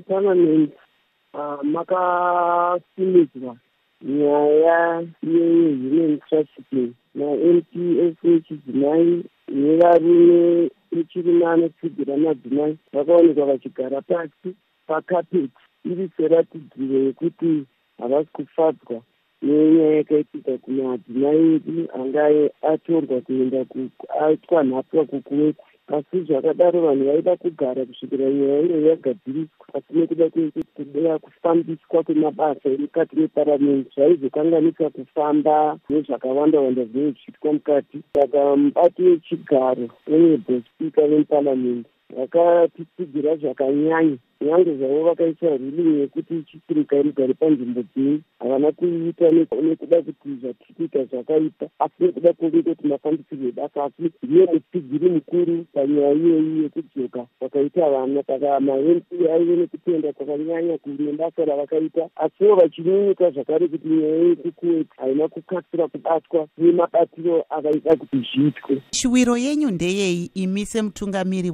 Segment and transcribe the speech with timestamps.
[0.00, 0.72] muparamendi
[1.34, 3.56] uh, makasimudzwa
[4.02, 7.64] nyaya yehuman trafficking namp
[8.16, 14.54] sh chidzimai nevarume vechirume anotsigira madzimai vakaonekwa vachigara pasi
[14.86, 15.50] pakapeti.
[15.84, 17.64] Iri seratidziro yekuti
[17.98, 19.02] havasi kufadzwa
[19.42, 23.66] nenyaya yakaitika kumadzimai edu angae atorwa kuenda
[24.20, 31.18] aitwa nhapwa kukuweti asi zvakadaro vanhu vaida kugara kusvikira nyaya iyo yagadziriswa asi nekuda kwekuda
[31.18, 37.98] kufambiswa kwemabasa emukati meparamende zvaizokanganisa kufamba nezvakawanda wanda zvinenge zvichiitwa mukati.
[38.14, 44.16] Saka mubati wechigaro enebo spika vemuparamende vakatitsigira zvakanyanya.
[44.40, 51.04] Nyange zvavo vakaisa ruling yekuti chitsirika mugare panzvimbo dzei havana kuita nekuda kuti zvatiri kuita
[51.04, 57.26] zvakaipa asi nekuda kwenge kuti mafambisirwo ebasa asi ndiye mutsigiri mukuru panyaya iyoyi yekudzoka.
[57.40, 62.08] Vakaita vana saka mamp aive nekutenda kwakanyanya nebasa ravakaita.
[62.16, 68.82] Asiwo vachinyunyuka zvakare kuti nyaya yekukuweti haina kukasira kubatwa nemabatiro avaida kuti zviitwe.
[68.92, 70.30] Shiwiro yenyu ndeyei?
[70.34, 71.50] Imi semutungamiri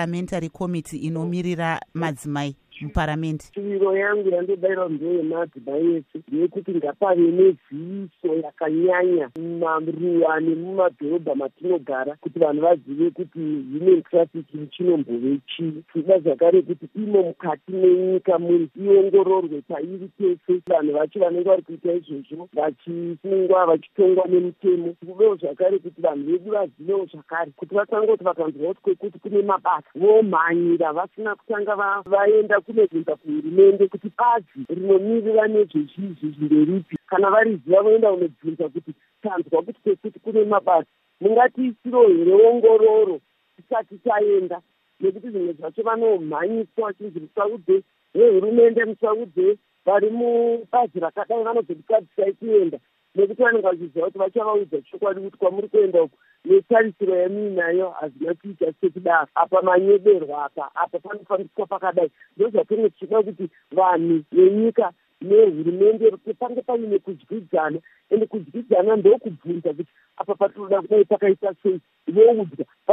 [0.00, 3.44] weparliamentary committee inomirira madzimai muparamende?
[3.54, 13.10] Shuviro yangu yandobayira ndeyemadzimai ese ndeyekuti ngapave neziviso yakanyanya mumaruwa nemumadhorobha matinogara kuti vanhu vazive
[13.10, 20.62] kuti human trafficking chinombove chii tinoda zvakare kuti imo mukati menyika muri iongororwe pairi pese
[20.66, 24.94] vanhu vacho vanenge vari kuita izvozvo vachisungwa vachitongwa nemutemo.
[25.06, 29.90] Kuvewo zvakare kuti vanhu vedu vazivewo zvakare kuti vasangoti vakanzwa kuti kwekuti kune mabasa.
[29.94, 38.68] Vomhanyira vasina kutanga vaenda kunobvunza kuhurumende kuti bazi rinomirira nezvezvizvi zvireripi kana variziva voenda kunobvunza
[38.68, 43.20] kuti tanzwa kuti kwekuti kune mabasa mungatiisiro here ongororo
[43.56, 44.60] tisati taenda?
[45.00, 47.82] Nekuti zvimwe zvacho vanomhanyiswa vachinzi musaudze
[48.14, 52.78] vehurumende musaudze vari mubazi rakadai vanozodikadzisai kuenda
[53.14, 59.28] nekuti vanenge vachiziva kuti vachavaudza chokwadi kuti kwamuri kuenda uku netarisiro yamuinayo hazina kuita sekudaro
[59.34, 67.78] apa manyeberwa apa apa panofambiswa pakadai ndozvatinge tichida kuti vanhu venyika nehurumende pange paine kudyidzana
[68.10, 71.80] ende kudyidzana ndokubvunza kuti apa patinoda kudai pakaita sei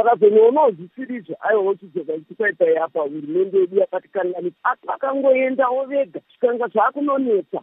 [0.08, 7.62] voudzwa vakazonoonaozvisirizvo aiwa wochizoka chikwaitai apa hurumende yedu yakatikanganisa asi vakangoendawo vega zvikanga zvaakunonetsa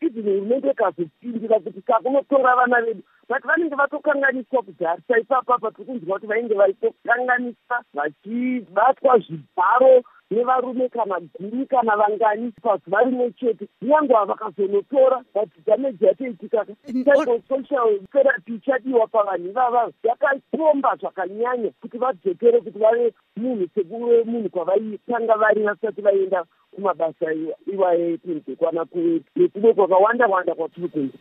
[0.00, 3.02] izini hurumende ikazopindira kuti kakunotora vana vedu.
[3.28, 11.66] Vati vanenge vatokanganiswa kugarisa ipapapa tiri kunzwa kuti vainge vaitokanganisa vachibatwa zvibharo nevarume kana gumi
[11.66, 20.96] kana vangani pazuva rimwe chete nyange vakazonotora vadhameji yatoitikaka psychosocial therapy ichadiwa pavanhu ivava yakapomba
[20.96, 27.32] zvakanyanya kuti vadzokere kuti vave munhu sekuve munhu kwavaitanga vari vasati vaenda kumabasa
[27.72, 31.18] iwayo ekunze kwana kuwetu nekuve kwakawanda wanda kwatiri kunzwa